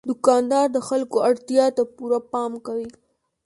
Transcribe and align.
دوکاندار 0.09 0.67
د 0.75 0.77
خلکو 0.89 1.17
اړتیا 1.29 1.65
ته 1.75 1.83
پوره 1.95 2.19
پام 2.31 2.51
کوي. 2.65 2.89